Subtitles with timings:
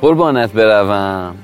[0.00, 1.34] قربانت بروم.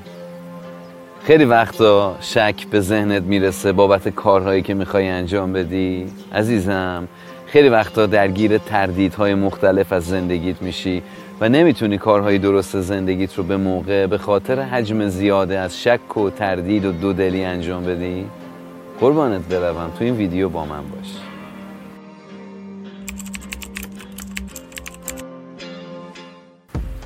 [1.24, 6.06] خیلی وقتا شک به ذهنت می‌رسه بابت کارهایی که می‌خوای انجام بدی.
[6.34, 7.08] عزیزم
[7.46, 11.02] خیلی وقتا درگیر تردیدهای مختلف از زندگیت میشی
[11.40, 16.30] و نمی‌تونی کارهای درست زندگیت رو به موقع به خاطر حجم زیاده از شک و
[16.30, 18.26] تردید و دودلی انجام بدی.
[19.00, 19.90] قربانت بروم.
[19.98, 21.31] تو این ویدیو با من باش.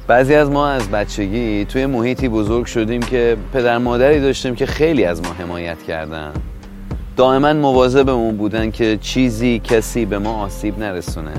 [0.08, 5.04] بعضی از ما از بچگی توی محیطی بزرگ شدیم که پدر مادری داشتیم که خیلی
[5.04, 6.32] از ما حمایت کردن.
[7.16, 11.32] دائما مواظبمون بودن که چیزی کسی به ما آسیب نرسونه.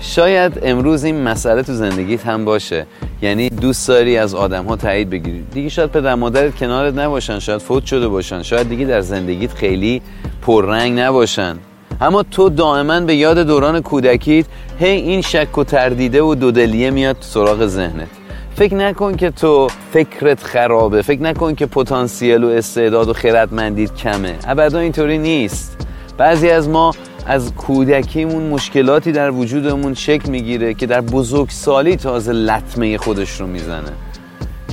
[0.00, 2.86] شاید امروز این مسئله تو زندگیت هم باشه.
[3.22, 5.42] یعنی دوست داری از آدم ها تایید بگیری.
[5.42, 10.02] دیگه شاید پدر مادرت کنارت نباشن شاید فوت شده باشن شاید دیگه در زندگیت خیلی
[10.42, 11.56] پررنگ نباشن.
[12.00, 14.46] اما تو دائما به یاد دوران کودکیت
[14.78, 18.08] هی این شک و تردیده و دودلیه میاد سراغ ذهنت.
[18.56, 24.36] فکر نکن که تو فکرت خرابه فکر نکن که پتانسیل و استعداد و خردمندیت کمه.
[24.46, 25.76] ابدا اینطوری نیست.
[26.18, 26.92] بعضی از ما
[27.26, 33.92] از کودکیمون مشکلاتی در وجودمون شکل می‌گیره که در بزرگسالی تازه لطمه خودش رو می‌زنه.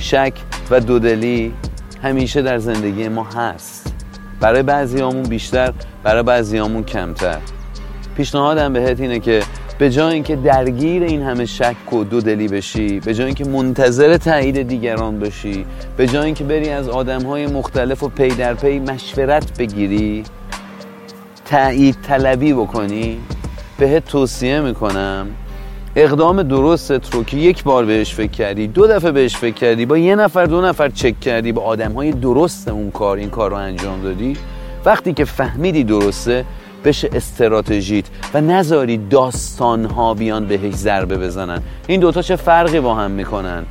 [0.00, 0.32] شک
[0.70, 1.52] و دودلی
[2.02, 3.91] همیشه در زندگی ما هست.
[4.42, 7.38] برای بعضیامون بیشتر برای بعضیامون کمتر.
[8.16, 9.42] پیشنهادم بهت اینه که
[9.78, 14.62] به جای اینکه درگیر این همه شک و دودلی بشی به جای اینکه منتظر تایید
[14.62, 20.24] دیگران باشی به جای اینکه بری از آدمهای مختلف و پی در پی مشورت بگیری
[21.44, 23.20] تایید طلبی بکنی.
[23.78, 25.26] بهت توصیه می‌کنم
[25.96, 29.98] اقدام درستت رو که یک بار بهش فکر کردی دو دفعه بهش فکر کردی با
[29.98, 33.56] یه نفر دو نفر چک کردی با آدم های درست اون کار این کار رو
[33.56, 34.36] انجام دادی.
[34.84, 36.44] وقتی که فهمیدی درسته
[36.84, 38.04] بشه استراتژیت
[38.34, 41.62] و نذاری داستان ها بیان بهش ضربه بزنن.
[41.86, 43.64] این دوتا چه فرقی با هم می‌کنن؟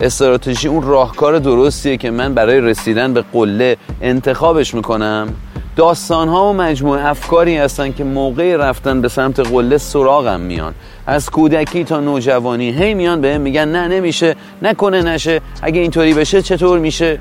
[0.00, 5.28] استراتژی اون راهکار درستیه که من برای رسیدن به قله انتخابش می‌کنم.
[5.78, 10.74] داستان ها و مجموعه افکاری هستن که موقع رفتن به سمت قله سراغم میان.
[11.06, 15.40] از کودکی تا نوجوانی هی میان بهم میگن نه نمیشه نکنه نشه.
[15.62, 17.18] اگه اینطوری بشه چطور میشه؟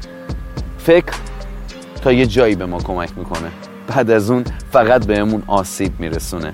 [0.77, 1.13] فکر
[2.01, 3.51] تا یه جایی به ما کمک می‌کنه.
[3.87, 6.53] بعد از اون فقط بهمون آسیب میرسونه.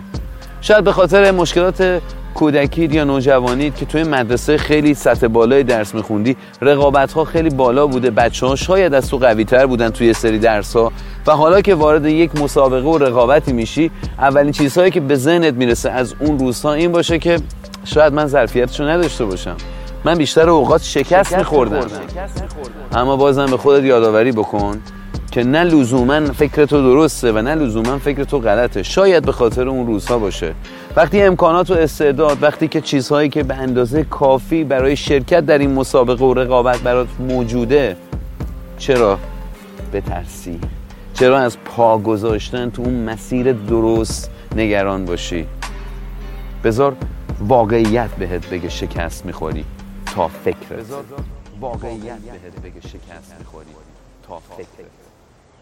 [0.63, 2.01] شاید به خاطر مشکلات
[2.35, 7.87] کودکی یا نوجوانیت که توی مدرسه خیلی سطح بالای درس میخوندی رقابت ها خیلی بالا
[7.87, 10.91] بوده بچه ها شاید از تو قوی تر بودن توی سری درس ها
[11.27, 15.89] و حالا که وارد یک مسابقه و رقابتی میشی اولین چیزهایی که به ذهنت می‌رسه
[15.89, 17.39] از اون روزها این باشه که
[17.85, 19.55] شاید من ظرفیتشو نداشته باشم.
[20.05, 21.87] من بیشتر اوقات شکست میخوردم.
[22.95, 24.81] اما بازم به خودت یادآوری بکن
[25.33, 28.83] که نه لزوما فکر تو درسته و نه لزوما فکر تو غلطه.
[28.83, 30.53] شاید به خاطر اون روزها باشه.
[30.95, 35.73] وقتی امکانات و استعداد وقتی که چیزهایی که به اندازه کافی برای شرکت در این
[35.73, 37.97] مسابقه و رقابت برات موجوده
[38.77, 39.19] چرا؟
[39.93, 40.59] بترسی
[41.13, 45.45] چرا از پا گذاشتن تو اون مسیر درست نگران باشی؟
[46.63, 46.95] بذار
[47.47, 49.65] واقعیت بهت بگه شکست می‌خوری.
[50.15, 50.73] تا فکرت.
[50.79, 51.03] بذار
[51.59, 53.67] واقعیت بهت بگه شکست می‌خوری.
[54.27, 54.87] تا فکرت.